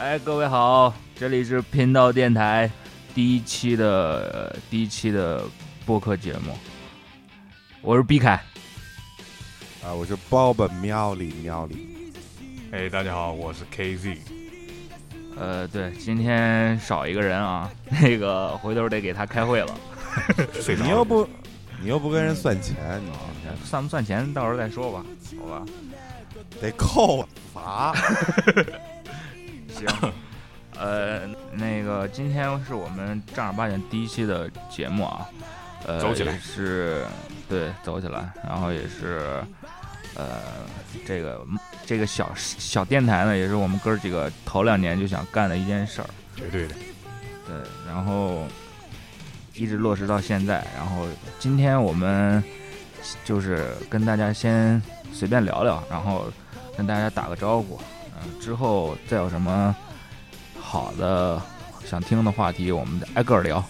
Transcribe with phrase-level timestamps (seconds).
[0.00, 2.70] 哎，各位好，这里是频道电台
[3.14, 5.44] 第一期的第一期的
[5.84, 6.56] 播客节目，
[7.82, 8.30] 我是毕凯。
[9.84, 12.10] 啊，我是包本喵里喵里。
[12.72, 14.16] 哎，大家好，我是 KZ。
[15.36, 19.74] 呃，对，今天少一个人啊，那个回头得给他开会了。
[20.82, 21.28] 你又不，
[21.78, 22.74] 你又不跟人算钱，
[23.04, 25.04] 你算不算钱，到时候再说吧，
[25.38, 25.62] 好吧？
[26.58, 27.94] 得扣罚。
[29.86, 30.12] 行，
[30.76, 35.26] 呃，那个今天是我们正儿八经第一期的节目啊，
[35.86, 37.04] 呃，走起来是，
[37.48, 39.42] 对，走起来，然后也是，
[40.14, 40.40] 呃，
[41.06, 41.46] 这个
[41.86, 46.74] 这个小小电台呢，也是我们哥几个头两年就想干的一件事儿，绝对的，
[47.46, 48.46] 对，然后
[49.54, 51.06] 一直落实到现在，然后
[51.38, 52.42] 今天我们
[53.24, 54.80] 就是跟大家先
[55.12, 56.26] 随便聊聊，然后
[56.76, 57.80] 跟大家打个招呼。
[58.40, 59.74] 之后再有什么
[60.60, 61.40] 好的
[61.84, 63.64] 想听的话题，我们挨个聊。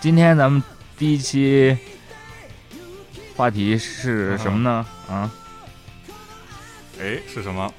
[0.00, 0.62] 今天咱们
[0.96, 1.76] 第一期
[3.36, 4.86] 话题是什么呢？
[5.08, 5.30] 啊？
[7.00, 7.72] 哎，是什么？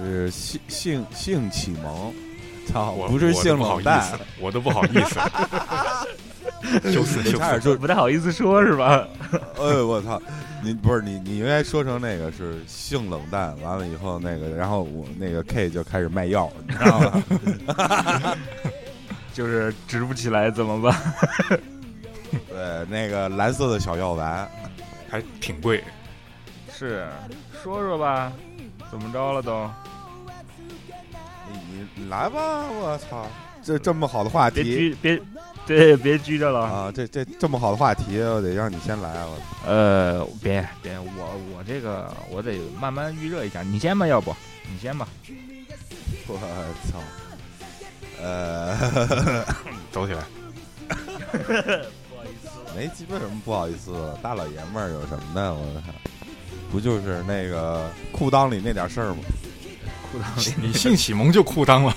[0.00, 2.14] 是性性性启蒙。
[2.66, 5.18] 操，我不是性冷淡，我都不好意思。
[6.92, 9.06] 羞耻，羞耻，就不太好意思说，是吧？
[9.58, 10.20] 哎，我操！
[10.64, 13.60] 你不是你，你应该说成那个是性冷淡。
[13.62, 18.36] 完了以后，那个，然后我那个 K 就开始卖药，你知道吗？
[19.34, 20.94] 就是直不起来怎么办？
[22.48, 24.48] 对，那个蓝色的小药丸
[25.10, 25.82] 还挺贵。
[26.72, 27.08] 是，
[27.62, 28.32] 说说吧，
[28.90, 29.68] 怎么着了都？
[31.70, 33.26] 你你来吧，我操！
[33.64, 35.22] 这这么好的话题，别别。
[35.66, 36.92] 对，别拘着了啊！
[36.92, 39.24] 这这这么好的话题，我得让你先来。
[39.24, 43.62] 我呃，别别，我我这个我得慢慢预热一下。
[43.62, 44.34] 你先吧，要不
[44.70, 45.06] 你先吧。
[46.26, 46.36] 我
[46.90, 46.98] 操！
[48.20, 49.44] 呃，
[49.92, 50.24] 走起来。
[50.88, 53.92] 不好意思，没鸡巴什么不好意思。
[54.20, 55.54] 大老爷们儿有什么的？
[55.54, 55.92] 我操，
[56.72, 59.18] 不就是那个裤裆里那点事儿吗？
[60.10, 61.96] 裤裆里，你性启蒙就裤裆了。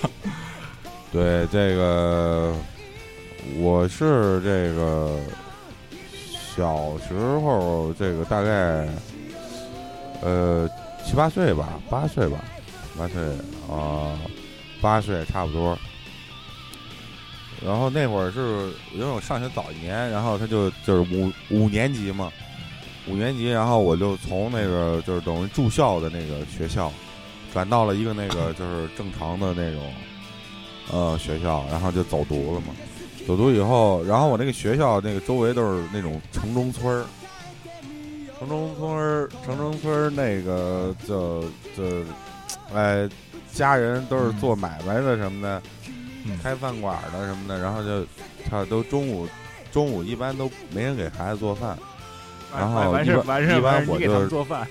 [1.11, 2.53] 对这个。
[3.57, 5.19] 我是这个
[6.55, 8.87] 小时候，这个大概
[10.21, 10.69] 呃
[11.05, 12.43] 七八岁吧，八岁吧，
[12.97, 13.21] 八岁
[13.69, 14.19] 啊，
[14.81, 15.77] 八岁差不多。
[17.65, 22.31] 然后那会儿是因为我上学早一年，然后他就就是五五年级嘛，
[23.07, 26.91] 五年级，然后我就从那个就是等于住校的那个学校，
[27.53, 29.81] 转到了一个那个就是正常的那种
[30.91, 32.67] 呃学校，然后就走读了嘛。
[33.27, 37.05] 走读以后，然后我那个学校那个周围都是那种城中村儿，
[38.37, 41.41] 城中村儿，城中村儿那个就
[41.75, 42.03] 就，
[42.71, 43.09] 哎，
[43.51, 45.61] 家人都是做买卖的什么的，
[46.43, 48.05] 开饭馆的什么的，然后就
[48.47, 49.27] 他都中午
[49.71, 51.75] 中午一般都没人给孩子做饭，
[52.55, 54.67] 然后完事完事一般我就做饭，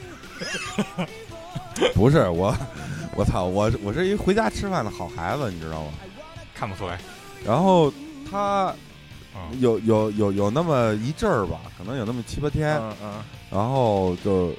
[1.93, 2.55] 不是我，
[3.17, 5.93] 我操，我我是一回家吃饭的好孩子，你知道吗？
[6.55, 7.01] 看不出来，
[7.45, 7.93] 然后。
[8.31, 8.75] 他
[9.59, 12.81] 有有有有那么一阵儿吧，可能有那么七八天，
[13.51, 14.55] 然后就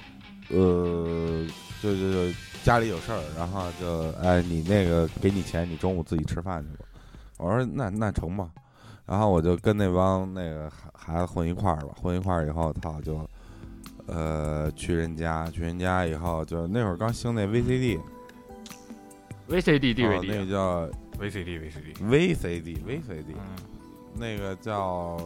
[0.49, 1.47] 呃，
[1.81, 2.29] 就就就
[2.63, 6.83] 家里有事儿，然后就哎，你那个给你钱，你中午自己吃饭去吧。
[7.37, 8.49] 我说那那成吧，
[9.05, 13.25] 然后我就跟那帮那个孩孩子混一块儿吧，混一块儿以后，操就
[14.07, 20.89] 呃去人家，去人家以后就那会儿刚兴那 VCD，VCD DVD，那个叫。
[21.19, 23.35] VCD，VCD，VCD，
[24.13, 25.17] 那个叫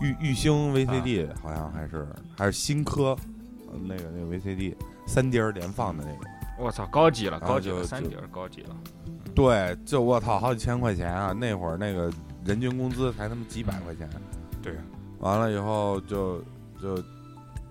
[0.00, 2.06] 玉玉兴 VCD，好像还是
[2.36, 3.16] 还是新科，
[3.82, 4.74] 那个那个 VCD
[5.06, 6.18] 三碟连放的那个，
[6.58, 8.76] 我操，高级了，高级了，三碟高级了。
[9.34, 11.32] 对，就我操，好几千块钱啊！
[11.32, 12.10] 那会儿那个
[12.44, 14.08] 人均工资才他妈几百块钱。
[14.62, 14.74] 对，
[15.18, 16.42] 完了以后就
[16.80, 16.96] 就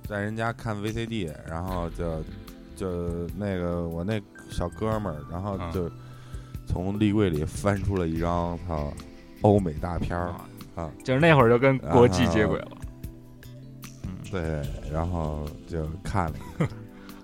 [0.07, 2.23] 在人家看 VCD，然后就
[2.75, 5.89] 就那个我那小哥们儿，然后就。
[6.69, 8.77] 从立柜里翻出了一张他
[9.41, 10.31] 欧美大片儿
[10.75, 12.67] 啊，就是那会儿就跟国际接轨了。
[14.03, 14.61] 嗯，对，
[14.93, 16.69] 然后就看了一个。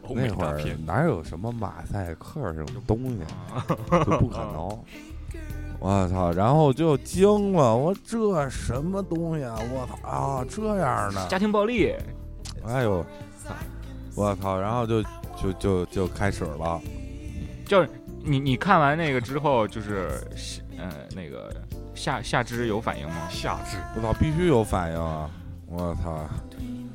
[0.10, 3.20] 那会儿哪有什么马赛克这种东西，
[4.06, 4.80] 就不可 能。
[5.80, 6.32] 我操！
[6.32, 9.60] 然后就惊了，我这什么东西啊？
[9.74, 10.46] 我操啊！
[10.50, 11.94] 这样的家庭暴力。
[12.66, 13.06] 哎呦！
[14.16, 14.60] 我操！
[14.60, 15.04] 然后就
[15.36, 16.82] 就就就开始了，
[17.66, 17.90] 就是。
[18.26, 20.10] 你你看完那个之后，就是
[20.78, 21.54] 呃那个
[21.94, 23.28] 下下肢有反应吗？
[23.30, 25.30] 下肢，我操，必须有反应啊！
[25.68, 26.28] 我操，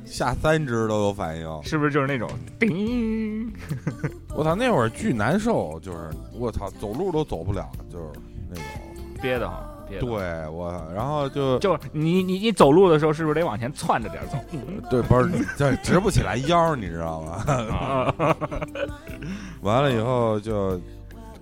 [0.05, 2.29] 下三肢都有反应，是不是就是那种
[2.59, 3.51] 叮？
[4.35, 8.05] 我操，那会儿巨难受，就是我操，走路都走不了，就是
[8.49, 8.63] 那种。
[9.21, 10.17] 憋得慌，憋得慌。
[10.17, 14.37] 对，我操，然后就就你你你走路的时候，是不是得往前窜着点走？
[14.89, 17.31] 对，不是这直不起来腰，你知道吗？
[17.71, 18.35] 啊
[19.61, 20.79] 完了以后就，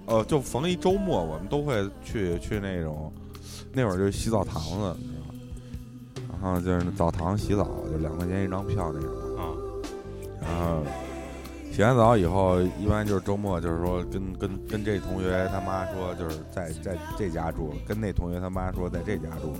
[0.10, 3.14] 呃，就逢一周末，我们都会去去那种，
[3.72, 5.36] 那会儿就是洗澡堂子，你知道吗？
[6.42, 9.10] 然后就是澡堂洗澡，就两块钱一张票那种。
[9.38, 9.54] 啊，
[10.42, 10.84] 然后
[11.72, 19.54] 洗完澡以后，一般就是周末，就是说跟跟跟这同学他妈说，就是在在这家住，跟那同学他妈说在这家住。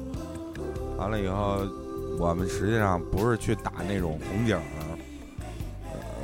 [0.98, 1.60] 完了以后，
[2.18, 4.64] 我们实际上不是去打那种红警儿，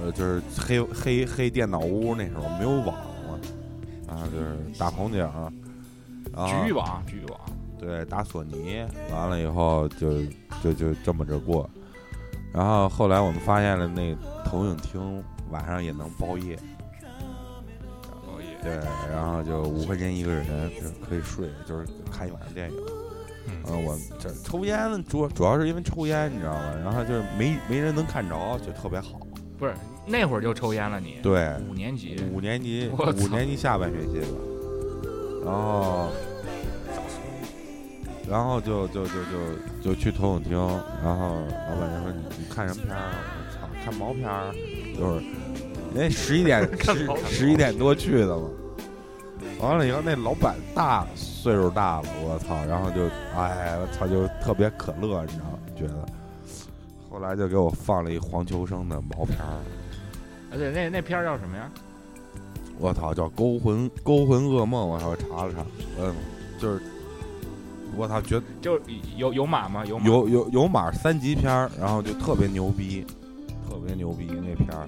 [0.02, 2.96] 呃，就是黑黑黑电脑屋，那时候没有网
[4.16, 5.52] 嘛，然后就是打红警儿，
[6.34, 7.40] 然后局域网，局域网。
[7.78, 10.24] 对，打索尼，完了以后就
[10.64, 11.70] 就就这么着过。
[12.54, 14.16] 然后后来我们发现了那
[14.46, 15.22] 投影厅
[15.52, 16.58] 晚上也能包夜，
[18.26, 18.80] 包夜对，
[19.12, 20.46] 然后就五块钱一个人，
[20.82, 22.78] 就可以睡，就是看一晚上电影。
[23.48, 26.74] 嗯嗯，我这抽烟主主要是因为抽烟，你知道吧？
[26.84, 29.20] 然后就是没没人能看着，就特别好。
[29.60, 29.74] 不是
[30.06, 31.18] 那会儿就抽烟了你？
[31.24, 32.16] 对，五年级。
[32.32, 34.38] 五年级 我五年级下半学期吧，
[35.44, 36.10] 然后
[38.30, 40.58] 然后就就就就就去投影厅，
[41.04, 41.36] 然后
[41.70, 43.14] 老板娘说你你看什么片儿啊？
[43.38, 44.54] 我操，看毛片儿，
[44.98, 45.26] 就是
[45.94, 48.50] 因为十一点 十十一点多去的嘛。
[49.60, 53.06] 完了以后，那老板大岁数大了，我操，然后就
[53.38, 55.60] 哎我操，就特别可乐，你知道吗？
[55.76, 56.06] 觉得。
[57.10, 59.56] 后来就给我放了一黄秋生的毛片儿，
[60.56, 61.70] 而且那那片儿叫什么呀？
[62.80, 65.66] 我操，叫勾魂勾魂噩梦，我操，查了查，
[66.00, 66.16] 嗯，
[66.58, 66.82] 就是
[67.98, 68.80] 我操，觉得就
[69.18, 69.86] 有有马吗？
[69.86, 73.06] 有码有有有马三级片儿，然后就特别牛逼，
[73.70, 74.88] 特别牛逼那片儿。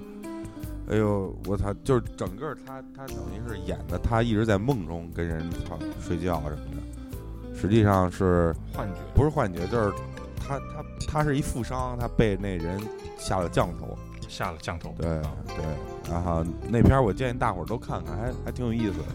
[0.89, 1.73] 哎呦，我操！
[1.83, 8.95] 就是整个他他等于是演的，他一直在梦中跟人操睡觉什么的，实际上是幻觉。
[9.13, 9.93] 不是幻觉，就是
[10.39, 12.81] 他他他是一富商，他被那人
[13.17, 13.97] 下了降头。
[14.27, 14.93] 下了降头。
[14.97, 19.05] 对啊对，然后那片我建议大伙儿都看看，还还挺有意思的。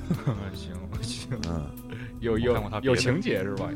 [0.54, 1.66] 行 行，嗯，
[2.20, 3.68] 有有有情节是吧？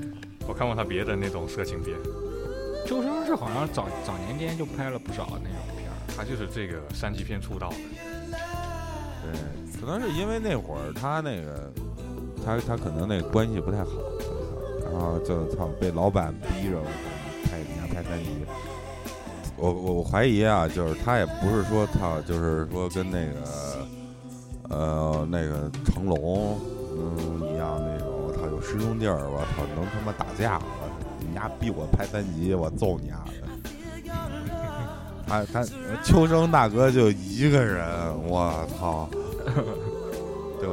[0.49, 1.97] 我看过他别的那种色情片，
[2.87, 5.97] 周生是好像早早年间就拍了不少那种片儿。
[6.17, 7.77] 他就是这个三级片出道的。
[9.23, 11.73] 对，可能是因为那会儿他那个
[12.44, 13.91] 他他可能那个关系不太好，
[14.85, 16.81] 然后就操被老板逼着
[17.44, 18.31] 拍你要拍三级。
[19.56, 23.87] 我我我怀疑啊，就是他也不是说他，就是说跟那个
[24.69, 26.58] 呃那个成龙
[26.93, 30.88] 嗯一样那种，我操有师兄弟儿，我操能他妈打架，我
[31.26, 33.32] 你丫逼我拍三级，我揍你丫的。
[35.26, 35.64] 他他
[36.05, 37.85] 秋生大哥就一个人，
[38.29, 39.09] 我操！
[40.61, 40.69] 对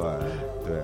[0.64, 0.84] 对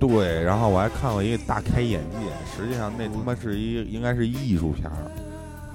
[0.00, 2.16] 对，然后我还看过一个大开眼界，
[2.56, 4.96] 实际上那他妈是一应该是艺术片儿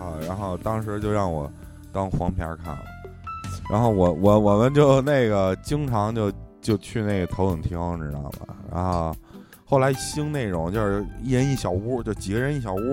[0.03, 1.49] 啊，然后当时就让我
[1.91, 2.83] 当黄片看了，
[3.69, 8.55] 然后我我我们就那个经常就就去那个投影厅，知道吧？
[8.71, 9.15] 然后
[9.65, 12.91] 后来兴那种就是一人一小屋，就几个人一小屋，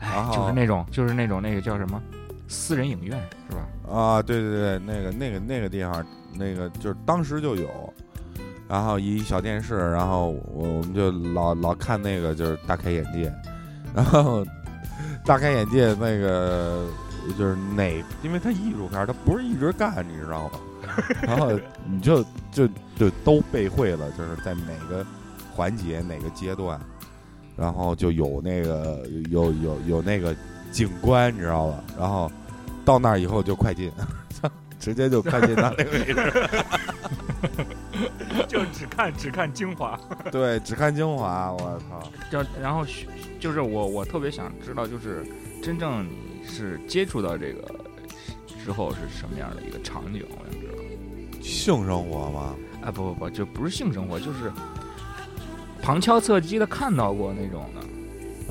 [0.00, 2.00] 然哎，后就是那种就是那种那个叫什么
[2.48, 3.92] 私人影院是吧？
[3.94, 6.04] 啊，对对对，那个那个那个地方，
[6.34, 7.68] 那个就是当时就有，
[8.68, 13.32] 然后一小电视，然后我我们就老老看那个就是大开眼界，
[13.94, 14.44] 然后
[15.24, 16.86] 大开眼界那个
[17.38, 20.60] 就是哪，因为它艺术片儿，它不是一直干，你知道吗？
[21.22, 21.52] 然后
[21.86, 25.06] 你就就就都背会了，就是在哪个
[25.54, 26.80] 环节哪个阶段，
[27.56, 30.34] 然后就有那个有有有那个
[30.72, 31.84] 景观，你知道吧？
[31.98, 32.30] 然后
[32.84, 33.92] 到那儿以后就快进，
[34.82, 36.16] 直接就看进到那个位置。
[38.48, 39.98] 就只看只看精华。
[40.32, 42.10] 对，只看精华，我操！
[42.30, 42.84] 就然后
[43.38, 45.24] 就是我我特别想知道，就是
[45.62, 47.72] 真正你是接触到这个
[48.64, 50.24] 之后是什么样的一个场景？
[50.30, 50.72] 我想知道。
[51.40, 54.50] 性生活吗，啊不不不，就不是性生活，就是
[55.80, 57.80] 旁敲侧击的看到过那种的。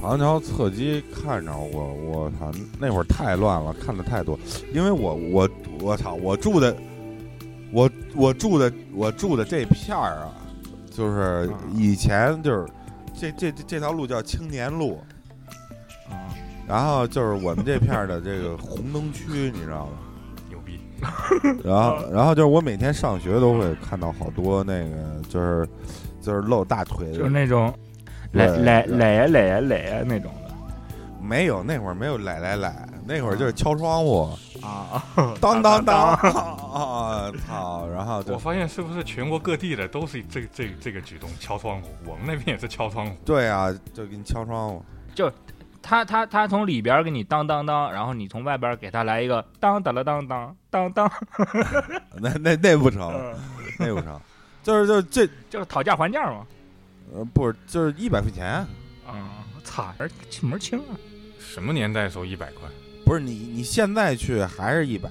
[0.01, 4.38] 旁敲侧击看着我，我操，那会儿太乱了，看的太多。
[4.74, 6.75] 因为我我我操，我住的
[7.72, 10.34] 我我住的我住的这片儿啊，
[10.89, 12.65] 就是啊以前就是
[13.13, 15.00] 这这这这条路叫青年路，
[16.10, 16.34] 啊，
[16.67, 19.91] 然后就是我们这片儿的这个红灯区，你知道吗？
[20.50, 20.79] 牛逼，
[21.63, 25.67] 然后， 然后就是我每天上学都会看到好多那个，就是
[26.22, 27.90] 就是露大腿的，就是那种对
[28.32, 30.54] 来来对来呀来呀来呀那种的
[31.22, 34.30] 没有那会儿没有来来来，那会儿就是敲窗户，
[34.62, 35.04] 啊，
[35.40, 37.88] 当当当，啊操！
[37.88, 41.90] 然后我发现是不是全国各地的都是这这这个举动敲窗户？
[42.06, 43.16] 我们那边也是敲窗户。
[43.24, 44.84] 对啊，就给你敲窗户。
[45.14, 45.32] 就
[45.82, 51.12] 他他他从里边给你当当当，然后你从外边给他来一个当当了当当当当，
[52.20, 53.36] 那那那不成，嗯
[53.78, 54.20] 那不成，
[54.64, 56.46] 就是就是这就是讨价还价嘛。
[57.13, 58.46] 呃不是就是一百块钱，
[59.06, 60.96] 啊，操，这气门清啊！
[61.39, 62.68] 什么年代收一百块？
[63.06, 65.10] 不是你你现在去还是一百，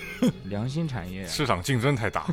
[0.48, 2.26] 良心产业，市场竞争太大。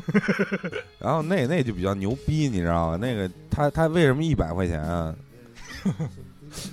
[0.98, 2.96] 然后那那就比较牛逼，你知道吗？
[2.96, 5.14] 那个他他为什么一百块钱啊？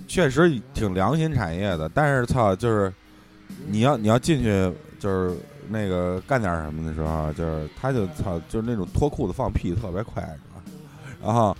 [0.07, 2.93] 确实挺良心产业的，但是操，就是
[3.67, 5.37] 你要你要进去，就是
[5.69, 10.63] 那个干点什么的时候，就是他就操，就是那种脱裤子放屁特别快，是吧？
[11.21, 11.55] 然后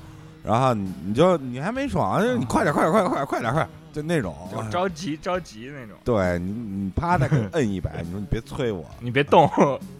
[0.47, 4.33] 然后你你就你还没爽，你快点快点快点快点快点快点，就那种。
[4.49, 5.97] 就着急着急那种。
[6.05, 9.49] 对你你啪他给摁一百，你说你别催我，你别动，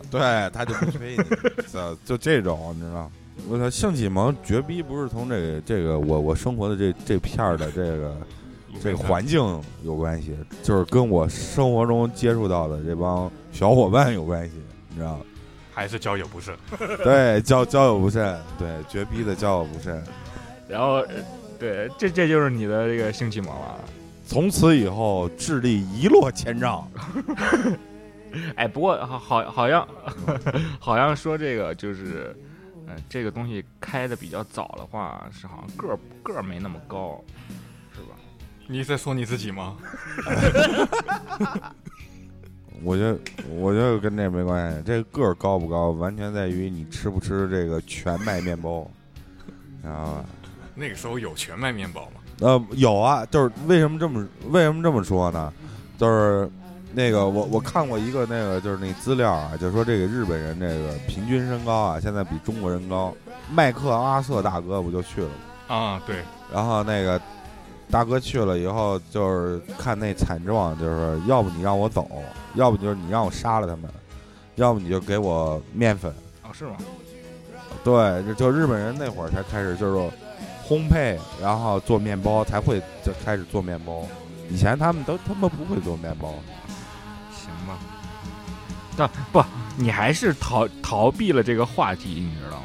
[0.10, 1.24] 对他就不催你，
[1.70, 3.12] 就就这种，你知道。
[3.50, 8.18] 我操，性启蒙绝逼不是从这个这个我我生活的这这片儿的这个
[8.82, 14.56] 这个环境有关系，就是跟我生活中接触到的这帮小伙伴有关系，
[14.89, 15.25] 你知道吗？
[15.74, 16.56] 还是交友不慎。
[17.04, 20.04] 对，交交友不慎，对，绝逼的交友不慎。
[20.67, 21.15] 然后，呃
[21.59, 23.79] 对，这这就是你的这个性启蒙了。
[24.25, 26.86] 从此以后，智力一落千丈。
[28.55, 29.88] 哎，不过好好好像
[30.79, 32.36] 好像说这个就是，
[32.88, 37.24] 呃，这个东西开的比较早的话，是好像个儿个儿没那么高，
[37.95, 38.09] 是吧？
[38.67, 39.77] 你在说你自己吗？
[42.83, 43.17] 我觉得，
[43.50, 44.83] 我觉得跟这没关系。
[44.86, 48.88] 这个个儿高不高，完全在于你吃不吃这个全麦面包，
[49.81, 50.25] 知道吧？
[50.77, 52.22] 那个时候有全麦面包吗？
[52.39, 55.51] 呃，有啊，就是为什么这么为什么这么说呢？
[55.98, 56.48] 就是
[56.93, 63.13] 那个我我看过一个那个就是那资料啊，就说这个日本人这个平均身高啊，现在比中国人高。
[63.50, 65.75] 麦克阿瑟大哥不就去了吗？
[65.75, 66.17] 啊，对，
[66.53, 67.19] 然后那个
[67.89, 72.07] 大哥去了以后，就是看那惨状，就是要不你让我走，
[72.55, 73.89] 要不就是你让我杀了他们，
[74.55, 76.13] 要不你就给我面粉。
[76.43, 76.75] 哦，是吗？
[77.84, 79.93] 对，就就日本人那会儿才开始就是
[80.67, 84.05] 烘焙，然后做面包才会就开始做面包。
[84.50, 86.33] 以前他们都他妈不会做面包。
[87.31, 87.79] 行吧。
[88.97, 89.43] 但不，
[89.77, 92.63] 你还是逃逃避了这个话题，你知道吗？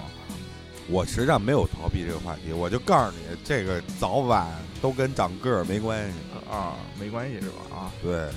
[0.89, 4.47] 我实际上没有逃避这个话题，我就告诉你，这个早晚
[4.81, 6.15] 都跟长个儿没关系。
[6.51, 7.55] 啊，没关系是吧？
[7.77, 8.29] 啊，对，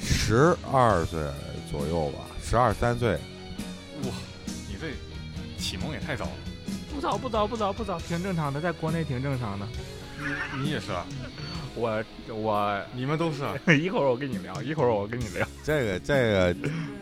[0.00, 1.20] 十二岁
[1.70, 3.14] 左右吧，十二三岁。
[4.04, 4.10] 哇
[4.68, 4.92] 你这
[5.58, 6.30] 启蒙也太早了。
[7.00, 9.66] 不早不早不早不早，挺正常的，在国内挺正常的。
[10.18, 11.06] 你你也是啊？
[11.74, 13.54] 我我你们都是啊？
[13.72, 15.48] 一会儿我跟你聊，一会儿我跟你聊。
[15.64, 16.56] 这个这个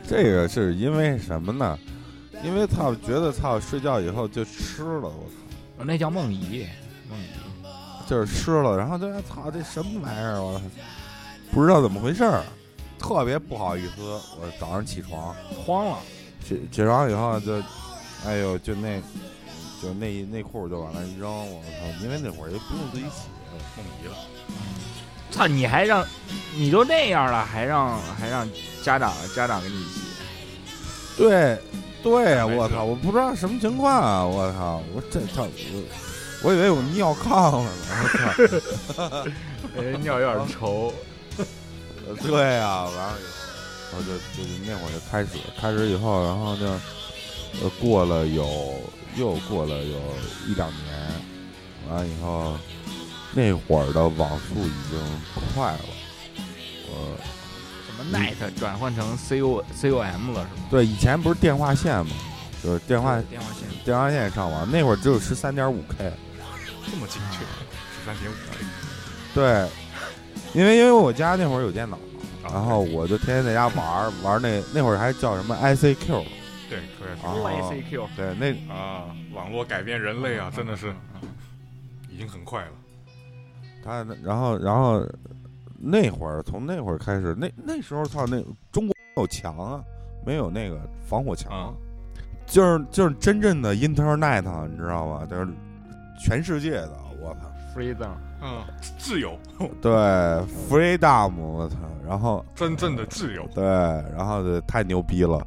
[0.07, 1.76] 这个是因为什么呢？
[2.45, 5.26] 因为操，觉得操睡觉以后就吃了，我
[5.76, 6.64] 操，那叫梦遗，
[7.11, 7.26] 梦遗。
[8.07, 10.62] 就是吃了，然后就哎操这什么玩意儿，我
[11.50, 12.45] 不知道怎么回事儿，
[13.00, 14.00] 特别不好意思。
[14.00, 15.99] 我早上起床，慌了，
[16.47, 17.61] 起起床以后就，
[18.25, 19.02] 哎呦，就那
[19.82, 22.02] 就内内裤就往那一扔，我操！
[22.02, 23.28] 因为那会儿也不用自己洗，
[23.76, 24.16] 梦遗了。
[25.30, 25.47] 操！
[25.47, 26.04] 你还让，
[26.56, 28.49] 你都那样了，还让还让
[28.82, 30.00] 家长家长给你洗？
[31.16, 31.58] 对，
[32.02, 32.85] 对呀，我操！
[32.85, 34.25] 我不知道什么情况啊！
[34.25, 34.82] 我操！
[34.94, 35.85] 我这操我，
[36.42, 37.70] 我以为我尿炕了呢，
[38.02, 39.26] 我操！
[39.76, 40.92] 哎，尿有点稠。
[42.08, 45.28] 呃对呀，完了以后，然后就就那会儿就开始，
[45.61, 48.44] 开始以后，然后就呃过了有
[49.18, 49.98] 又过了有
[50.46, 50.87] 一两年，
[51.88, 52.56] 完了以后，
[53.32, 54.98] 那会儿的网速已经
[55.54, 55.80] 快了，
[56.88, 57.16] 我，
[57.87, 60.66] 什么 night 转换成 c o c o m 了是吗？
[60.70, 62.12] 对，以前不是电话线吗，
[62.62, 63.68] 就是电话电话线。
[63.84, 66.12] 电话线上网，那会儿只有十三点五 K，
[66.90, 68.66] 这么精确，十三点五 K。
[69.34, 69.68] 对，
[70.52, 71.96] 因为因为我家那会儿有电脑，
[72.44, 76.25] 啊然后我就天天在家玩儿玩儿那那会儿还叫什么 ICQ，
[76.68, 78.08] 对，可以啊。
[78.16, 80.92] 对，那啊，网络改变人类啊，真的是
[82.10, 82.72] 已经很快了。
[83.84, 85.02] 他然后然后
[85.78, 89.82] 那会儿从那会儿开始，那那时候操那中国没有墙啊，
[90.26, 91.72] 没有那个防火墙，啊
[92.46, 95.26] 就是就是真正的 Internet，你知道吗？
[95.30, 95.46] 就是
[96.18, 97.40] 全世界的，我操
[97.75, 98.10] ，Freedom。
[98.40, 98.64] 嗯，
[98.98, 99.38] 自由，
[99.82, 99.92] 对
[100.70, 103.46] ，Freedom，我操，然后真正的自由。
[103.54, 105.46] 对，然后就太牛逼了，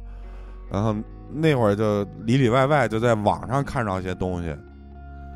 [0.72, 0.96] 然后
[1.30, 4.48] 那会儿就里里外外就在网上看着一些东西，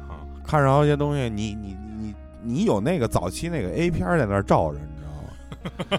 [0.08, 5.10] 啊，看着一些东西，你你你你有那个早期那个 A 片在那儿照着，你知道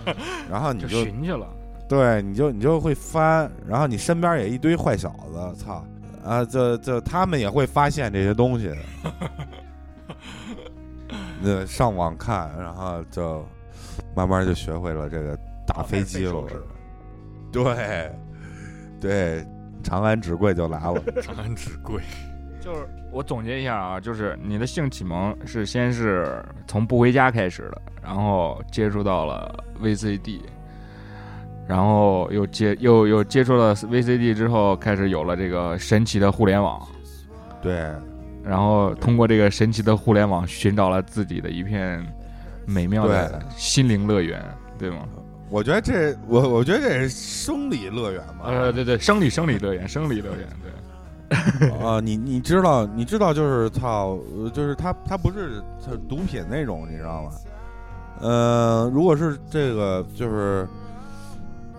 [0.10, 0.16] 吗？
[0.50, 1.48] 然后你就就寻去了，
[1.88, 5.86] 对，你就你就会翻，然后你身边也一堆坏小子，操
[6.26, 8.74] 啊，这这他们也会发现这些东西，
[11.40, 13.46] 那上网看，然后就
[14.16, 16.44] 慢慢就学会了这个打飞机了，
[17.52, 18.12] 对
[19.00, 19.46] 对，
[19.84, 22.02] 长安纸贵就来了， 长安纸贵，
[22.60, 30.42] 就是我总结一下啊，就是你的性启蒙是先是从不回家开始的，然后接触到了 VCD，
[31.68, 36.86] 然后又接又又接触了 VCD 之后，开始有了这个神奇的互联网，
[37.62, 37.92] 对。
[38.44, 42.02] 然后通过这个神奇的互联网寻找了自己的一片
[42.66, 44.42] 美妙的心灵乐园，
[44.80, 45.00] 对吗？
[45.50, 57.32] 我觉得这我我觉得这是生理乐园嘛，呃，对对，生理生理乐园，生理乐园，对， 啊，你你知道，你知道，就是操，呃就是它它不是它毒品那种，你知道吗？
[58.20, 60.68] 呃，如果是这个，就是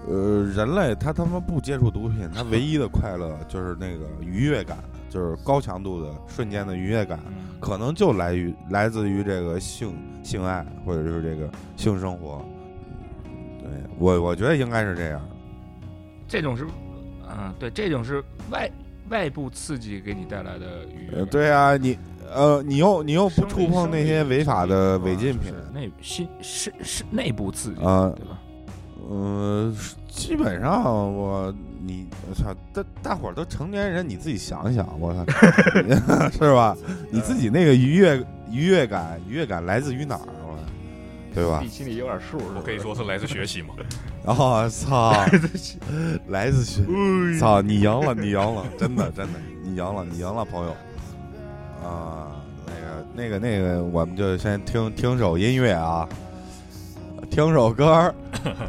[0.06, 4.78] 呃，人类他他妈不接触毒品，他唯一的快乐就是那个愉悦感，
[5.10, 12.42] 就是高强度的瞬间的愉悦感，嗯可能就来于来自于这个性性爱或者是这个性生活。
[13.70, 15.20] 对我我觉得应该是这样。
[16.26, 16.66] 这种是，
[17.28, 18.70] 嗯，对，这种是外
[19.08, 21.98] 外部刺激给你带来的愉悦呃，对啊，你
[22.30, 28.38] 呃，你又你又不触碰那些违法的违禁品，内心是是内部刺激啊对吧？
[29.08, 29.74] 呃，
[30.10, 35.24] 基本上我你我操，大大伙儿都成年人，你自己想想，我操，
[36.30, 36.76] 是吧？
[37.10, 40.28] 你自己那个愉悦愉悦感，愉悦感来自于哪儿？
[41.30, 41.68] 我对吧你？
[41.68, 43.74] 心里有点数，我可以说是来自学习嘛。
[44.24, 45.12] 然 后操，
[46.28, 46.82] 来自学，
[47.38, 50.76] 操，你赢了，你赢了，真的真的，你赢了，你赢了，朋友。
[51.82, 52.42] 啊，
[53.14, 56.06] 那个那个那个，我们就先听听首音乐啊，
[57.30, 58.12] 听首歌，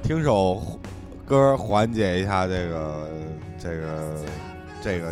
[0.03, 0.79] 听首
[1.25, 3.09] 歌缓解一下这个
[3.57, 4.15] 这个
[4.81, 5.11] 这个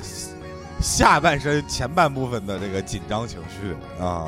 [0.80, 4.28] 下半身前半部分的这个紧张情绪啊。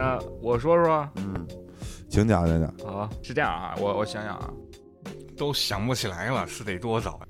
[0.00, 1.46] 那我说说，嗯，
[2.08, 2.74] 请讲讲讲。
[2.90, 4.50] 好，是这样啊，我我想想啊，
[5.36, 7.20] 都想不起来了，是得多早？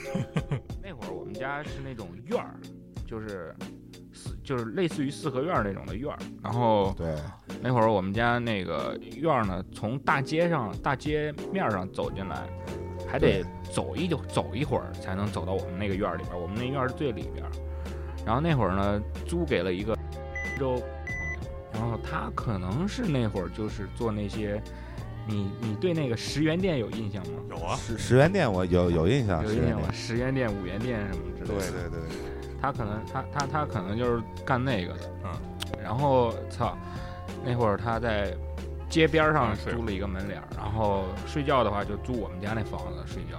[0.82, 2.58] 那会儿我们家是那种院儿，
[3.06, 3.54] 就是
[4.14, 7.14] 四就是类似于四合院儿那种的院儿，然后对，
[7.60, 12.48] 那会儿我们家那个院儿呢，从大街上大街面上走进来，
[13.06, 16.38] 还得走一就走一会儿才能走到我们那个院儿里边儿。
[16.38, 17.50] 我们那院儿是最里边儿。
[18.24, 19.94] 然后那会儿呢，租给了一个
[20.58, 20.82] 周，
[21.78, 24.60] 然后他可能是那会儿就是做那些，
[25.26, 27.40] 你你对那个十元店有印象吗？
[27.50, 29.88] 有啊，十十元店我有有印象，有印象吧？
[29.92, 30.52] 十元店。
[30.52, 31.88] 五元店什么之类的。
[31.88, 35.30] 对对对，他可能他他他可能就是干那个的，嗯，
[35.80, 36.76] 然后操，
[37.44, 38.34] 那会儿他在
[38.90, 43.38] 街边上租了一个门脸儿，然后睡觉的话就租我们家那房子睡觉。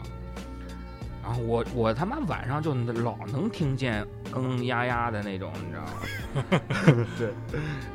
[1.21, 7.05] 然后我我他妈晚上就老能听见嗯嗯呀呀的那种，你知道吗？
[7.17, 7.29] 对，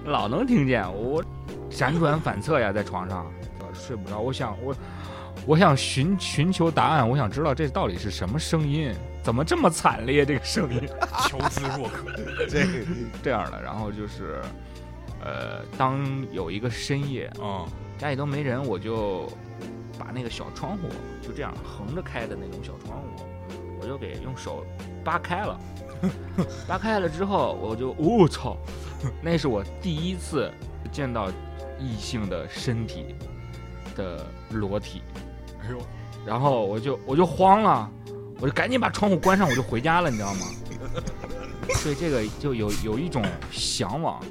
[0.05, 1.23] 老能听见我
[1.70, 4.18] 辗转反侧呀，在床上呃睡不着。
[4.20, 4.75] 我想我
[5.47, 8.92] 我想寻寻求答案，我想知道这到底是什么声音，
[9.23, 10.81] 怎么这么惨烈这个声音？
[11.29, 12.11] 求知若渴。
[12.49, 12.66] 这
[13.23, 14.40] 这样的，然后就是，
[15.23, 17.66] 呃，当有一个深夜嗯，
[17.97, 19.31] 家里都没人，我就
[19.99, 20.88] 把那个小窗户
[21.23, 23.25] 就这样横着开的那种小窗户，
[23.81, 24.66] 我就给用手
[25.05, 25.59] 扒开了。
[26.66, 28.57] 扒开了之后，我就我、操，
[29.22, 30.50] 那是我第一次
[30.92, 31.28] 见到
[31.78, 33.14] 异性的身体
[33.96, 35.02] 的裸体，
[35.62, 35.78] 哎呦，
[36.26, 37.90] 然后我就我就慌了，
[38.40, 40.46] 我就赶紧把窗户关上，我就回家了，你知道吗？
[41.83, 44.26] 对这个就有有一种向往，啊，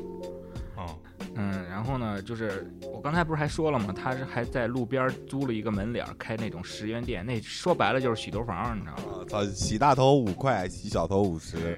[1.36, 3.94] 嗯，然后呢，就是我刚才不是还说了吗？
[3.96, 9.18] 他是还在路边租了一个门脸，开那种十元店，那说白了就是洗头房，你知道吗？
[9.20, 11.78] 我操，洗大头五块，洗小头五十。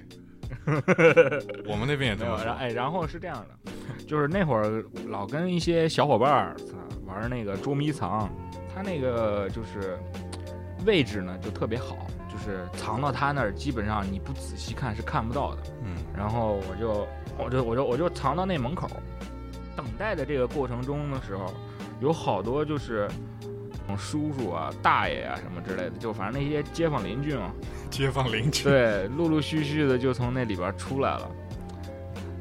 [1.68, 2.46] 我们那边也这，么说。
[2.46, 3.72] 然哎，然后是这样的，
[4.06, 6.56] 就是那会儿老跟一些小伙伴儿
[7.06, 8.30] 玩那个捉迷藏，
[8.74, 9.98] 他那个就是
[10.86, 11.98] 位置呢就特别好，
[12.30, 15.62] 就是藏到他那儿，基本上你不仔细看是看不到的。
[15.84, 17.08] 嗯，然后我就
[17.44, 18.88] 我就我就我就藏到那门口，
[19.76, 21.54] 等待的这个过程中的时候，
[22.00, 23.10] 有好多就是
[23.98, 27.52] 叔叔啊、大爷啊什么之类的，就反正那些街坊邻居嘛，
[27.92, 28.64] 街坊邻居。
[28.64, 31.30] 对，陆陆续续的就从那里边出来了。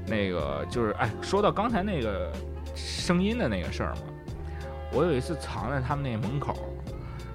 [0.06, 2.30] 那个就是哎，说到刚才那个
[2.74, 4.02] 声音的那个事儿嘛，
[4.92, 6.54] 我有一次藏在他们那门口，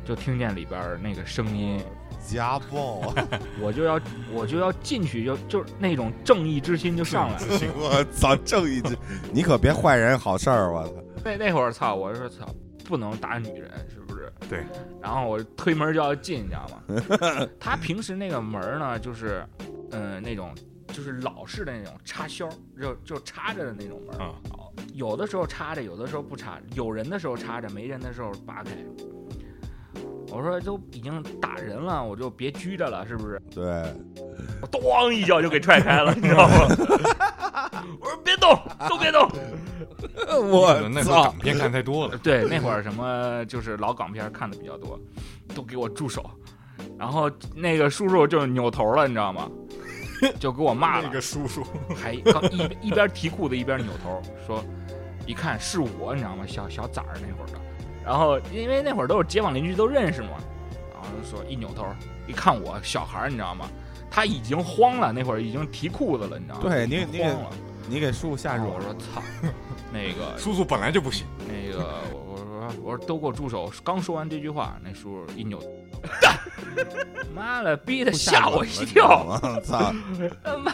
[0.05, 1.81] 就听见里边那个声音，
[2.27, 3.13] 家暴！
[3.61, 3.99] 我就要
[4.33, 7.45] 我就要进去，就就是那种正义之心就上来了。
[7.77, 8.97] 我操，正义之，
[9.31, 10.93] 你可别坏人好事儿，我操！
[11.23, 12.45] 那那会儿操，我就说操，
[12.85, 14.31] 不能打女人，是不是？
[14.49, 14.65] 对。
[15.01, 17.47] 然后我推门就要进，你知道吗？
[17.59, 19.45] 他平时那个门呢，就是，
[19.91, 20.53] 嗯、那种
[20.87, 22.47] 就是老式的那种插销，
[22.79, 24.23] 就就插着的那种门儿。
[24.23, 28.71] 啊哦有的时候插着，有的时候不插，有人的时候插着，没人的时候扒开。
[30.31, 33.41] 我说都已经打人了，我就别拘着了，是不是？
[33.53, 33.63] 对，
[34.61, 36.67] 我咣一脚就给踹开了，你知道吗？
[37.99, 39.29] 我说别动，都别动。
[40.49, 41.37] 我那时候操港！
[41.39, 42.17] 片看太多了。
[42.17, 44.99] 对，那会儿什么就是老港片看的比较多，
[45.55, 46.29] 都给我住手。
[46.97, 49.49] 然后那个叔叔就扭头了，你知道吗？
[50.39, 51.65] 就给我骂了 那，个叔叔，
[51.95, 54.63] 还刚一一边提裤子一边扭头说，
[55.25, 56.45] 一看是我，你知道吗？
[56.45, 57.59] 小小崽儿那会儿的。
[58.05, 60.29] 然后因为那会儿都是街坊邻居都认识嘛，
[60.93, 61.85] 然后就说一扭头
[62.27, 63.69] 一看我小孩儿，你知道吗？
[64.11, 66.61] 他已经慌了，那会儿已经提裤子了，你知道吗？
[66.63, 67.49] 对你你给慌了。
[67.91, 69.23] 你给叔下手然后我，说操，
[69.91, 71.25] 那个叔叔本来就不行。
[71.47, 71.83] 那个，
[72.13, 73.71] 我我说我说都给我住手！
[73.83, 75.59] 刚说完这句话，那叔叔一扭，
[77.33, 79.25] 妈了逼的吓我一跳！
[79.41, 79.91] 我操！
[80.43, 80.71] 他妈！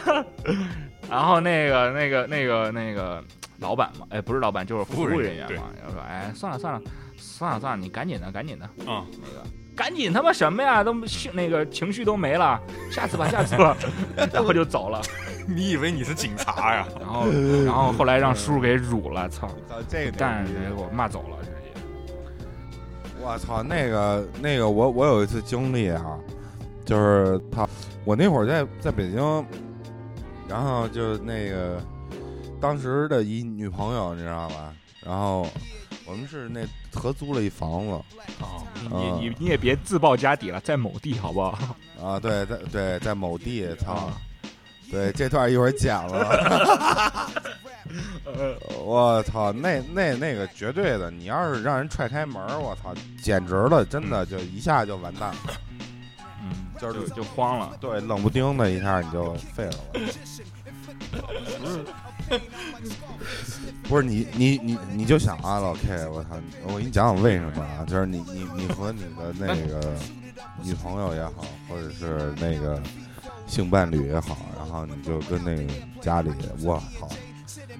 [1.08, 3.24] 然后那个那个那个那个
[3.60, 10.82] 老板嘛，哎，不是老板，就是服务人员嘛，然后说，哎，算了算了算了算了算了，你赶紧的赶紧的，嗯，那个赶紧他妈什么呀？
[10.82, 13.76] 都情那个情绪都没了，下次吧下次吧，
[14.32, 15.00] 然后就走了。
[15.48, 16.88] 你以为你是警察呀？
[16.98, 17.26] 然后
[17.64, 19.46] 然后后来让叔叔给辱了，操！
[19.68, 23.12] 操这个干给我骂走了，直接。
[23.20, 26.18] 我操，那个那个，我我有一次经历啊，
[26.84, 27.68] 就是他，
[28.04, 29.46] 我那会儿在在北京，
[30.48, 31.80] 然后就那个
[32.60, 34.72] 当时的一女朋友，你知道吧？
[35.04, 35.46] 然后
[36.06, 36.60] 我们是那
[36.96, 37.92] 合租了一房子
[38.42, 41.56] 啊，你啊你你也别自报家底了，在某地好不好？
[42.02, 44.18] 啊，对，在对在某地，操啊，
[44.90, 47.30] 对这段一会儿剪了。
[48.84, 55.36] 我操，那那那个绝对的，你要是让人踹开门儿，我操，简直了，真的就一下就完蛋了。
[56.42, 57.76] 嗯，就是就就慌了。
[57.80, 59.78] 对，冷不丁的一下你就废了。
[63.88, 66.30] 不是你你你你就想啊，老 K，我操，
[66.66, 67.84] 我给你讲讲为什么啊？
[67.86, 69.94] 就是你你你和你的那个
[70.62, 72.82] 女朋友也好，或者是那个
[73.46, 76.30] 性伴侣也好，然后你就跟那个家里，
[76.62, 77.08] 我操，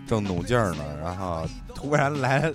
[0.06, 2.52] 正努劲儿呢，然后突然来。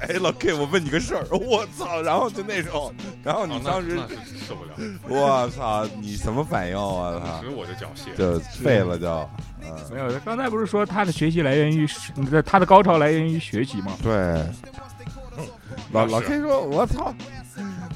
[0.00, 2.02] 哎，老 K，我问你个事儿， 我操！
[2.02, 3.96] 然后就那时候，然后你当时，
[4.46, 4.74] 受不了，
[5.08, 6.76] 我操，你什么反应？
[6.76, 7.42] 我操当！
[7.42, 8.14] 时我就缴械。
[8.16, 9.08] 就废了就，
[9.62, 13.96] 嗯，没有，刚才不是说他的学习来源于你的他的高潮来源于学习吗？
[14.02, 14.42] 对。
[15.92, 17.14] 老老 K 说：“我操，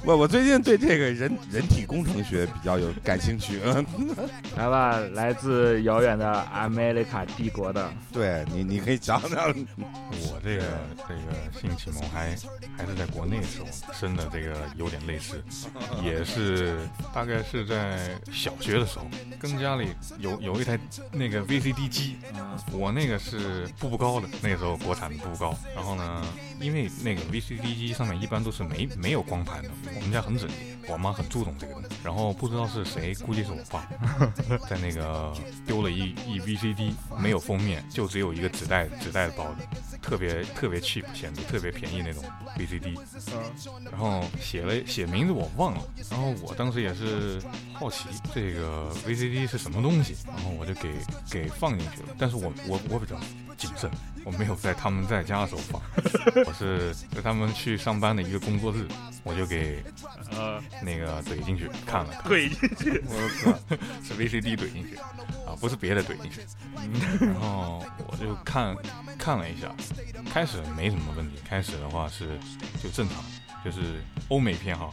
[0.04, 3.60] 我我最近对这个人人体工程学比较有感兴趣。
[4.56, 9.54] 来吧，来自遥远的阿美利卡帝国的，对你，你可以讲讲。
[9.76, 10.62] 我这个
[11.06, 12.30] 这个性启蒙还
[12.76, 15.42] 还是在国内时候生的，这个有点类似，
[16.02, 16.78] 也是
[17.12, 19.06] 大概是在小学的时候，
[19.38, 20.78] 跟家里有有一台
[21.12, 22.16] 那个 VCD 机，
[22.72, 25.54] 我那个是步步高的，那时候国产的步步高。
[25.74, 26.24] 然后呢，
[26.60, 30.54] 因为那个 VCD 机上面一般都是没没有光盘的，我们家很整洁，
[30.88, 31.88] 我妈很注重这个东西。
[32.04, 33.88] 然后不知道是谁，估计是我爸，
[34.68, 35.32] 在那个
[35.66, 39.66] 丢了一一 VCD，没有封面，就只有一个纸袋纸袋包的，
[40.00, 42.22] 特别特别 cheap，显得特别便宜那种
[42.56, 42.98] VCD。
[43.32, 47.40] 嗯，然后写了写名字我忘了，然后我当时也是
[47.72, 50.90] 好奇这个 VCD 是什么东西，然后我就给
[51.30, 52.08] 给放进去了。
[52.18, 53.16] 但是我我我比较
[53.56, 53.90] 谨慎，
[54.24, 55.82] 我没有在他们在家的时候放，
[56.46, 58.86] 我是在他们去上班的一个工作日，
[59.24, 59.82] 我就给
[60.30, 64.96] 呃，那个怼进去看了看，对进去，我靠，是 VCD 怼进去
[65.46, 66.40] 啊，不是别的怼进去。
[67.20, 68.76] 然后我就看
[69.18, 69.74] 看了一下，
[70.32, 72.38] 开始没什么问题，开始的话是
[72.82, 73.24] 就正常，
[73.64, 74.90] 就是欧美片哈，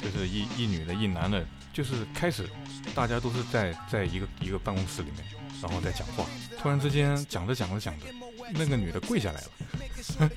[0.00, 2.48] 就是一一女的，一男的，就是开始
[2.94, 5.24] 大家都是在在一个一个办公室里面，
[5.62, 6.26] 然后在讲话，
[6.60, 8.06] 突然之间讲着讲着讲着，
[8.52, 10.30] 那个女的跪下来了。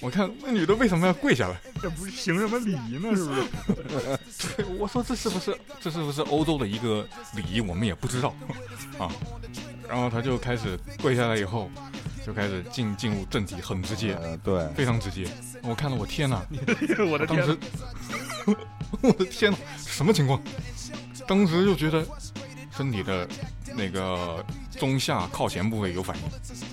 [0.00, 1.56] 我看那女的为什么要跪下来？
[1.80, 3.14] 这不是行什么礼仪呢？
[3.14, 3.44] 是不是？
[4.56, 7.60] 对，我说这是不是这是不是欧洲的一个礼仪？
[7.60, 8.34] 我们也不知道
[8.98, 9.08] 啊。
[9.88, 11.70] 然后他就开始跪下来以后，
[12.24, 15.26] 就开始进进入正题，很直接，呃，对，非常直接。
[15.62, 16.40] 我看了，我天哪！
[17.10, 17.58] 我的当天时，
[19.02, 20.40] 我的天哪，什么情况？
[21.26, 22.06] 当时就觉得
[22.76, 23.28] 身体的
[23.76, 24.44] 那个
[24.78, 26.24] 中下靠前部位有反应，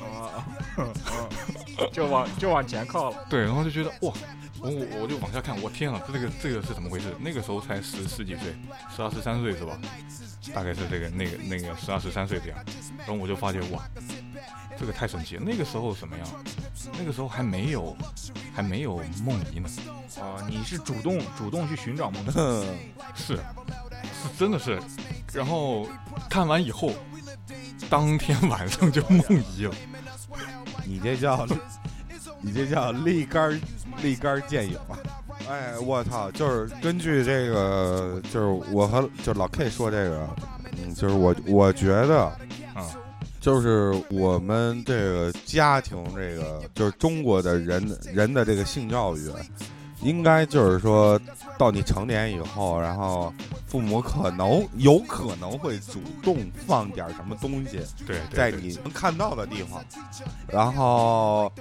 [0.06, 0.46] 啊，
[0.78, 0.94] 嗯
[1.92, 3.18] 就往就往前靠了。
[3.30, 4.14] 对，然后就觉得哇，
[4.62, 7.16] 我我我就往下看，我天啊，这个这个是怎么回事？
[7.20, 8.56] 那个时候才十十几岁，
[8.96, 9.80] 十二十三岁是吧？
[10.54, 12.58] 大概是这个那个那个十二十三岁这样，
[13.00, 13.84] 然后我就发觉哇，
[14.78, 15.44] 这个太神奇了。
[15.46, 16.28] 那个时候什么样？
[16.98, 17.96] 那个时候还没有
[18.54, 19.70] 还没有梦遗呢，
[20.20, 22.32] 啊，你是主动主动去寻找梦遗。
[23.16, 23.40] 是是
[24.38, 24.80] 真的是，
[25.34, 25.88] 然后
[26.30, 26.92] 看完以后，
[27.90, 29.22] 当天晚上就梦
[29.56, 29.76] 遗了。
[30.86, 31.46] 你这叫，
[32.42, 33.60] 你这叫立竿儿
[34.02, 34.98] 立竿儿见影啊！
[35.50, 36.30] 哎，我操！
[36.32, 40.30] 就是根据这个，就是我和就老 K 说这个，
[40.78, 42.24] 嗯，就是我我觉得，
[42.74, 42.86] 啊，
[43.42, 49.32] 就是我们这个家庭，这个就是中国的人人的这个性教育，
[50.02, 51.20] 应该就是说
[51.58, 53.34] 到你成年以后，然后
[53.68, 59.84] 父母可能有可能会主动放点什么东西对，在你能看到的地方，
[60.48, 61.52] 然后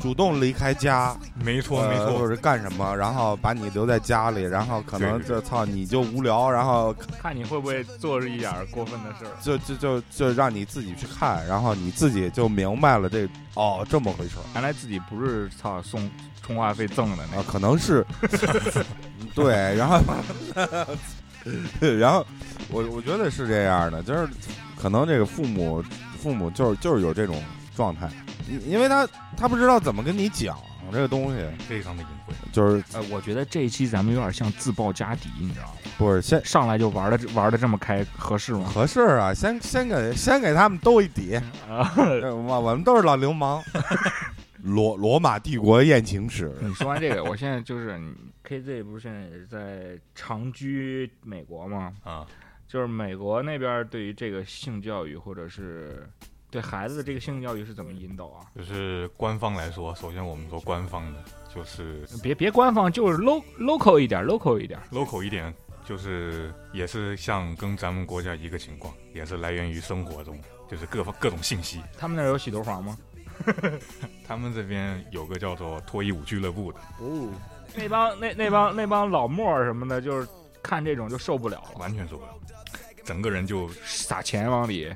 [0.00, 2.18] 主动离开家，没错没错。
[2.18, 9.30] 或，者干什么，然后把你留在家里，然后可能这操你就无聊，然后看你会不会做一点过分的事儿。
[9.40, 16.10] 就就就就让你自己去看，然后你自己就明白了这哦这么回事原来自己不是操送
[16.44, 17.52] 充话费赠的那啊，个。
[17.52, 18.04] 可能是
[19.34, 20.00] 对，然后
[21.98, 22.26] 然后
[22.68, 24.28] 我我觉得是这样的，就是
[24.80, 25.82] 可能这个父母
[26.20, 27.42] 父母就是就是有这种
[27.74, 28.08] 状态，
[28.48, 30.56] 因因为他他不知道怎么跟你讲
[30.92, 32.34] 这个东西，非常的隐晦。
[32.52, 35.72] 就是呃，我觉得这一期咱们有点像自报家底，你知道吗？
[35.96, 38.70] 不是先上来就玩的玩的这么开，合适吗？
[38.72, 41.34] 合适啊，先先给先给他们兜一底，
[41.68, 43.62] 啊，呃 我我们都是老流氓。
[44.64, 48.00] 罗罗马帝国宴请史，你说完这个，我现在就是
[48.48, 51.92] KZ 不是现在也是在长居美国吗？
[52.02, 52.26] 啊，
[52.66, 56.08] 就是美国那边对于这个性教育，或者是
[56.50, 58.46] 对孩子的这个性教育是怎么引导啊？
[58.56, 61.22] 就是官方来说，首先我们说官方的，
[61.54, 64.80] 就是别别官方，就是 low local 一点，local 一点。
[64.90, 65.52] local 一点，
[65.84, 71.82] 就是也是像跟咱们国家一个情况，也是来源于生活中，就是各方各种信息。
[71.98, 72.96] 他们那儿有洗头房吗？
[74.26, 77.28] 他们这边有个叫做脱衣舞俱乐部的，哦，
[77.74, 80.28] 那帮那那帮那帮老莫儿什么的，就是
[80.62, 82.30] 看这种就受不了了，完全受不了，
[83.04, 84.94] 整个人就撒钱往里，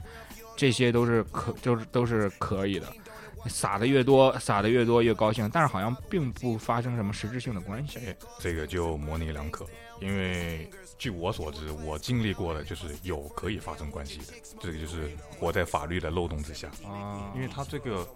[0.57, 2.87] 这些都是可就是都是可以的。
[3.47, 7.99] 撒的越多，撒的越多越高兴，但是好像并不发生什么实质性的关系。
[8.01, 9.71] 哎，这个就模棱两可了。
[10.01, 14.25] 因为据我所知，我经历过的就是有可以发生关系的，
[14.61, 16.69] 这个就是活在法律的漏洞之下。
[16.85, 18.07] 啊，因为他这个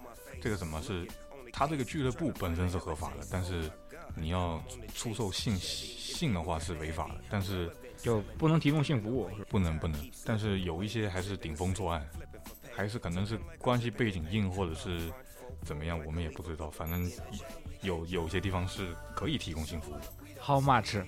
[0.43, 1.07] 这个什么是，
[1.53, 3.71] 他这个俱乐部本身是合法的，但是
[4.17, 4.61] 你要
[4.93, 9.31] 出售性性的话是违法的，但是就不能提供性服务。
[9.49, 12.05] 不能不能，但是有一些还是顶风作案，
[12.75, 15.13] 还是可能是关系背景硬或者是
[15.63, 17.11] 怎么样，我们也不知道，反正
[17.83, 19.97] 有有些地方是可以提供性服务。
[20.41, 21.05] How much？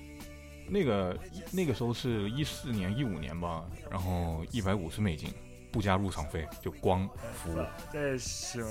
[0.67, 1.19] 那个
[1.53, 5.29] 那个时候是一四年一五年吧，然后一百五十美金，
[5.75, 7.59] 不加入场费，就光服务。
[7.93, 8.65] 这行，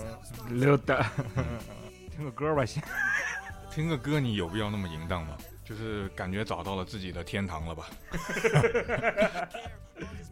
[0.48, 1.12] 溜达。
[2.16, 2.82] 听个歌吧，先。
[3.70, 5.36] 听个歌，你有必要那么淫荡吗？
[5.66, 7.89] 就是感觉找到了自己的天堂了吧？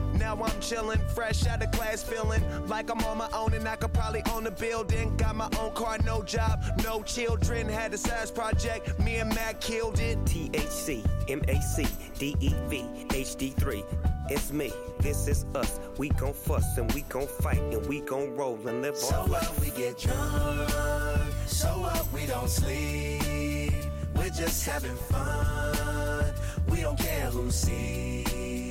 [0.21, 3.75] Now I'm chillin', fresh out of class, feeling like I'm on my own and I
[3.75, 5.17] could probably own a building.
[5.17, 7.67] Got my own car, no job, no children.
[7.67, 10.17] Had a size project, me and Matt killed it.
[10.25, 11.87] THC, MAC,
[12.19, 12.71] DEV,
[13.09, 13.83] HD3.
[14.29, 15.79] It's me, this is us.
[15.97, 19.27] We gon' fuss and we gon' fight and we gon' roll and live So our
[19.27, 19.49] life.
[19.49, 20.69] what we get drunk,
[21.47, 23.73] so what we don't sleep.
[24.15, 26.33] We're just having fun.
[26.69, 28.70] We don't care who sees.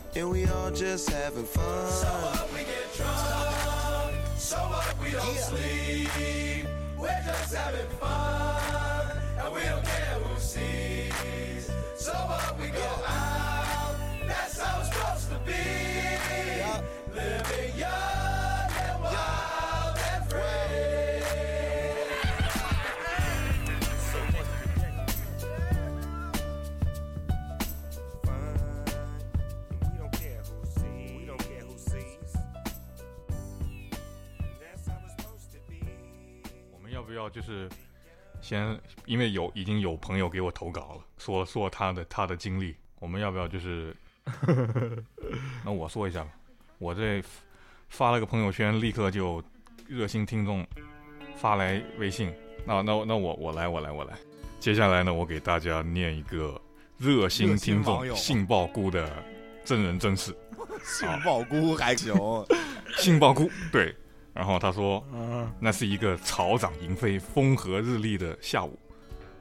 [0.15, 1.91] and we all just having fun.
[1.91, 6.67] So what we get drunk, so what we don't sleep.
[6.97, 11.71] We're just having fun, and we don't care who sees.
[11.95, 13.95] So what we go out,
[14.27, 17.15] that's how it's supposed to be.
[17.15, 18.20] Living young
[37.21, 37.69] 要就是
[38.41, 43.95] 先，因为有已经有朋友给我投稿了，说说他的他的经历，我们要不要就是，
[45.63, 46.29] 那我说一下吧，
[46.79, 47.23] 我这
[47.89, 49.43] 发了个朋友圈，立刻就
[49.87, 50.65] 热心听众
[51.35, 52.33] 发来微信，
[52.65, 54.17] 那那那我我来我来我来，
[54.59, 56.59] 接下来呢，我给大家念一个
[56.97, 59.23] 热心听众杏鲍菇的
[59.63, 60.35] 真人真事，
[60.83, 62.15] 杏鲍菇还行，
[62.97, 63.95] 杏鲍菇对，
[64.33, 65.03] 然后他说。
[65.13, 68.77] 嗯那是一个草长莺飞、风和日丽的下午，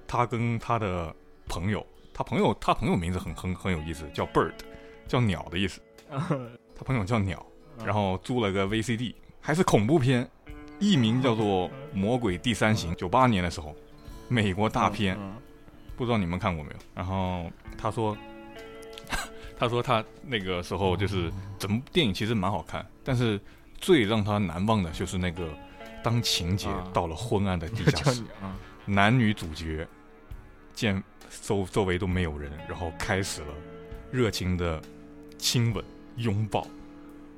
[0.06, 1.14] 他跟他的
[1.48, 4.52] 朋友，他朋友他朋友名字很很很有意思，叫 Bird，
[5.08, 5.80] 叫鸟的意思。
[6.10, 7.44] 他朋友叫鸟，
[7.84, 10.28] 然后租了个 VCD，还是恐怖片，
[10.78, 13.74] 译名叫做《魔鬼第三型》，九八年的时候，
[14.28, 15.36] 美国大片，嗯
[15.96, 16.76] 不知道你们看过没有？
[16.94, 18.16] 然后他说，
[19.58, 23.40] 他说他那个时候就是整部电影其实蛮好看，但是
[23.80, 25.48] 最让他难忘的就是那个
[26.02, 29.86] 当情节啊到了昏暗的地下室，啊，男女主角
[30.74, 31.02] 见
[31.42, 33.48] 周周围都没有人，然后开始了
[34.10, 34.80] 热情的
[35.38, 35.84] 亲吻、
[36.16, 36.66] 拥抱。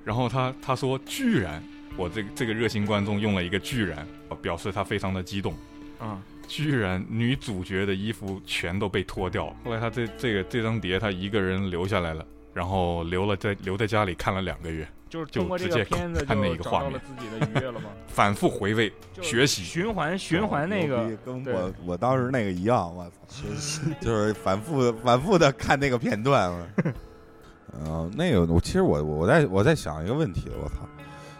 [0.05, 1.63] 然后他他说，居然
[1.97, 4.07] 我这个这个热心观众用了一个居然，
[4.43, 5.55] 表示他非常的激动。
[5.99, 9.57] 啊居然女主角的衣服全都被脱掉了。
[9.65, 17.91] 后来他这这个这张碟他一个人留下来了，然后留了在留在家里看了两个月，就是就通过这直接个片子看那就找到了一个画面自己的愉悦了吗？
[18.09, 19.63] 反复回味学习。
[19.63, 26.51] 循环循环那个跟我我当时那个一样，我操，学习 就是反复反复的看那个片段。
[27.85, 30.89] 嗯、那个我其实我我在我在想一个问题，我操，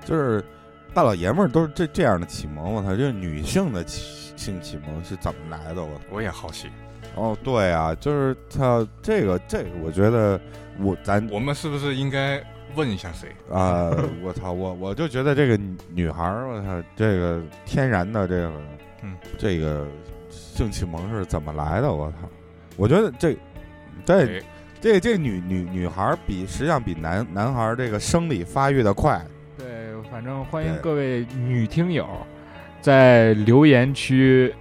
[0.05, 0.45] 就是
[0.93, 5.83] 大老爷们儿都是这这样的启蒙，我操，就是女性的启性启蒙是怎么来的？
[5.83, 5.89] 我。
[6.11, 6.69] 我也好奇，
[7.15, 10.39] 哦，对啊，就是他这个这个，我觉得
[10.79, 12.43] 我咱我们是不是应该
[12.75, 13.29] 问一下谁？
[13.51, 13.91] 啊、
[14.23, 18.53] 我操，我我就觉得这个女女孩儿，我操，这个天然的这个，
[19.03, 19.87] 嗯，这个
[20.31, 21.93] 性启蒙是怎么来的？
[21.93, 22.17] 我操，
[22.77, 23.37] 我觉得这
[24.05, 24.43] 这哎
[24.81, 29.25] 这这女女女孩儿比实际上比男男孩儿这个生理发育的快。
[29.57, 29.67] 对，
[30.11, 32.09] 反正欢迎各位女听友
[32.81, 34.53] 在留言区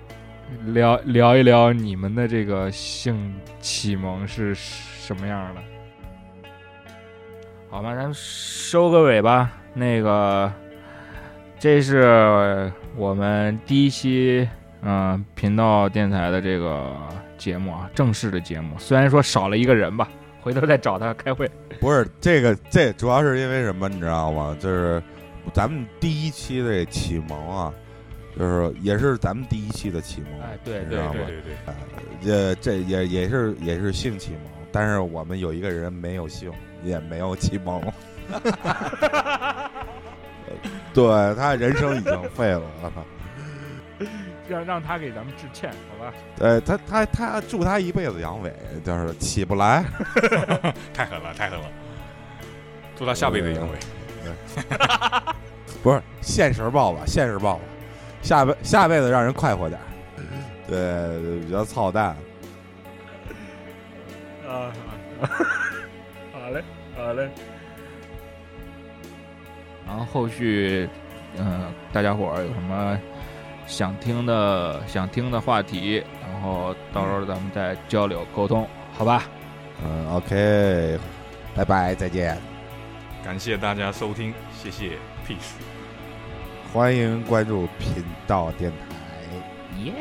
[0.68, 5.62] 聊聊一聊你们的这个性启蒙是什么样的。
[7.72, 9.50] 好吧，咱们收个尾吧。
[9.74, 10.52] 那个，
[11.58, 14.46] 这是我们第一期
[14.82, 16.94] 嗯、频道电台的这个
[17.38, 18.78] 节目啊，正式的节目。
[18.78, 20.10] 虽然说少了一个人吧，
[20.42, 21.50] 回头再找他开会。
[21.80, 24.54] 不是这个，这主要是因为什么，你知道吗？
[24.60, 25.02] 就是
[25.54, 27.74] 咱们第一期的启蒙啊，
[28.38, 30.42] 就是也是咱们第一期的启蒙。
[30.42, 31.74] 哎，对知道吗对对对对对，呃，
[32.22, 36.52] 这这也也是也是性启蒙，但是我们有一个人没有性，
[36.84, 37.82] 也没有启蒙。
[40.94, 43.06] 对他人生已经废了，我操！
[44.50, 46.14] 让让他给咱们致歉，好吧？
[46.40, 48.52] 呃，他他他祝他一辈子阳痿，
[48.84, 49.86] 就是起不来。
[50.94, 51.66] 太狠了，太狠了！
[52.98, 53.72] 祝他下辈子阳痿。
[55.82, 57.62] 不是现实报吧，现实报吧。
[58.22, 59.80] 下辈下辈子让人快活点。
[60.68, 62.16] 对，比较操蛋。
[64.46, 64.72] 啊，
[65.22, 65.28] 好
[66.52, 66.64] 嘞，
[66.96, 67.30] 好嘞。
[69.88, 70.88] 然后后续，
[71.38, 72.98] 嗯、大家伙儿有什么
[73.66, 79.24] 想听的、想听的话题，然后到时候咱们再交流沟通，好吧？
[79.84, 81.00] 嗯，OK，
[81.56, 82.38] 拜拜，再见。
[83.24, 84.98] 感谢大家收听，谢谢
[85.28, 85.54] ，peace。
[86.72, 89.84] 欢迎关注频道电台。
[89.84, 89.94] 耶、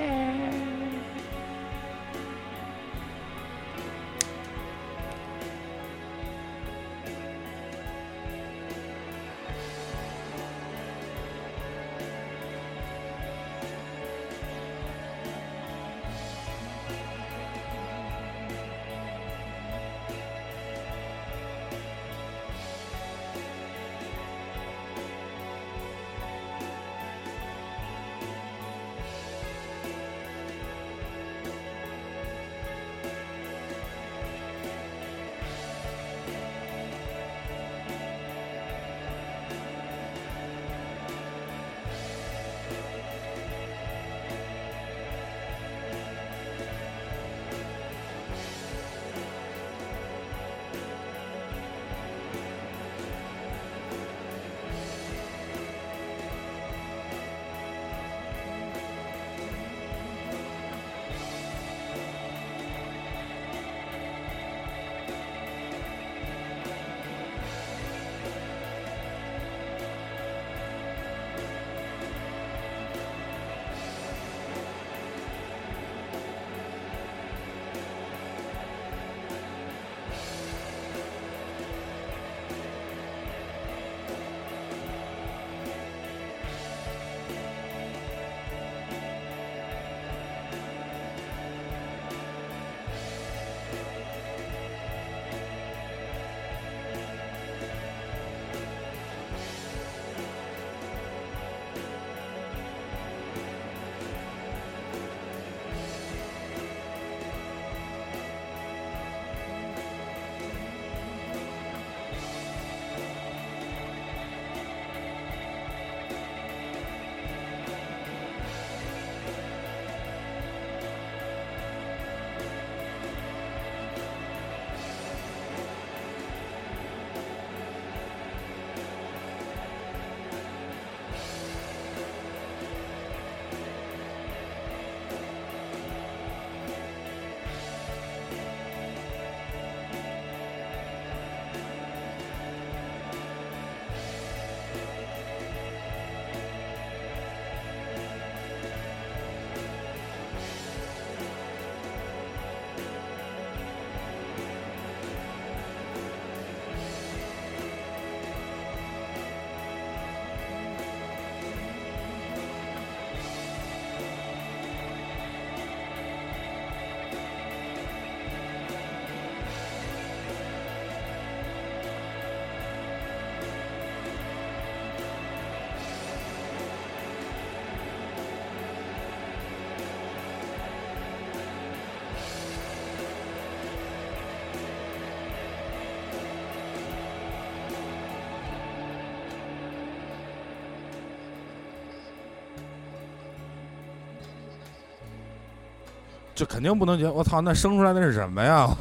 [196.41, 198.75] 这肯定不能觉得我操，那生出来那是什么呀？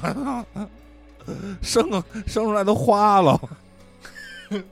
[1.61, 3.37] 生个生出来都花了。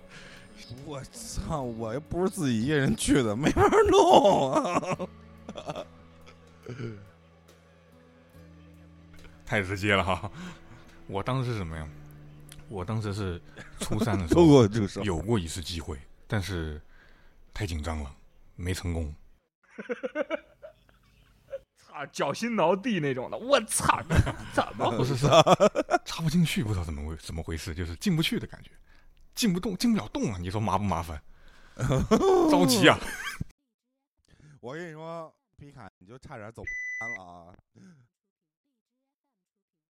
[0.86, 1.64] 我操！
[1.64, 3.62] 我又不是自己一个人去的，没法
[3.92, 4.82] 弄啊。
[9.46, 10.32] 太直接了哈！
[11.08, 11.86] 我当时是什么呀？
[12.70, 13.42] 我当时是
[13.82, 16.82] 初三的时透候过这个时候，有过一次机会，但是
[17.54, 18.10] 太紧张了，
[18.56, 19.14] 没成功。
[21.98, 24.02] 操，脚心挠地那种的，我操，
[24.54, 24.98] 怎么回事？
[24.98, 25.28] 不是是
[26.06, 28.72] 插不进去，不知道怎么回怎么回事，就是进不去的感觉，
[29.36, 30.38] 进不动，进不了洞啊！
[30.40, 31.22] 你说麻不麻烦？
[32.50, 33.00] 着急啊！
[34.62, 36.64] 我跟你说，皮卡，你就差点走
[37.02, 37.54] 完了啊！